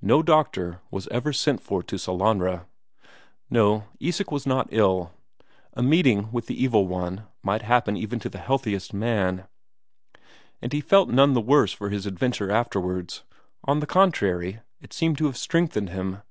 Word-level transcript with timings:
No 0.00 0.22
doctor 0.22 0.80
was 0.92 1.08
ever 1.08 1.32
Sent 1.32 1.60
for 1.60 1.82
to 1.82 1.96
Sellanraa. 1.98 2.66
No, 3.50 3.86
Isak 3.98 4.30
was 4.30 4.46
not 4.46 4.68
ill. 4.70 5.10
A 5.74 5.82
meeting 5.82 6.30
with 6.30 6.46
the 6.46 6.54
Evil 6.54 6.86
One 6.86 7.26
might 7.42 7.62
happen 7.62 7.96
even 7.96 8.20
to 8.20 8.28
the 8.28 8.38
healthiest 8.38 8.94
man. 8.94 9.44
And 10.60 10.72
he 10.72 10.80
felt 10.80 11.08
none 11.08 11.32
the 11.34 11.40
worse 11.40 11.72
for 11.72 11.90
his 11.90 12.06
adventure 12.06 12.48
afterwards; 12.48 13.24
on 13.64 13.80
the 13.80 13.86
contrary, 13.88 14.60
it 14.80 14.92
seemed 14.92 15.18
to 15.18 15.26
have 15.26 15.36
strengthened 15.36 15.88
him. 15.90 16.22